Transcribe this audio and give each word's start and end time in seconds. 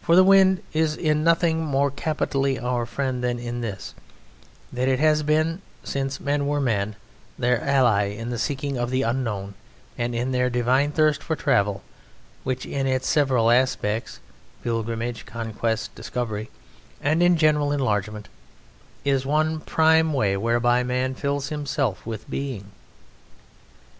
For 0.00 0.16
the 0.16 0.24
wind 0.24 0.60
is 0.72 0.96
in 0.96 1.22
nothing 1.22 1.64
more 1.64 1.92
capitally 1.92 2.58
our 2.58 2.84
friend 2.84 3.22
than 3.22 3.38
in 3.38 3.60
this, 3.60 3.94
that 4.72 4.88
it 4.88 4.98
has 4.98 5.22
been, 5.22 5.62
since 5.84 6.18
men 6.18 6.48
were 6.48 6.60
men, 6.60 6.96
their 7.38 7.62
ally 7.62 8.06
in 8.08 8.30
the 8.30 8.40
seeking 8.40 8.76
of 8.76 8.90
the 8.90 9.02
unknown 9.02 9.54
and 9.96 10.16
in 10.16 10.32
their 10.32 10.50
divine 10.50 10.90
thirst 10.90 11.22
for 11.22 11.36
travel 11.36 11.84
which, 12.42 12.66
in 12.66 12.88
its 12.88 13.06
several 13.06 13.52
aspects 13.52 14.18
pilgrimage, 14.64 15.26
conquest, 15.26 15.94
discovery, 15.94 16.50
and, 17.00 17.22
in 17.22 17.36
general, 17.36 17.70
enlargement 17.70 18.28
is 19.04 19.24
one 19.24 19.60
prime 19.60 20.12
way 20.12 20.36
whereby 20.36 20.82
man 20.82 21.14
fills 21.14 21.50
himself 21.50 22.04
with 22.04 22.28
being. 22.28 22.72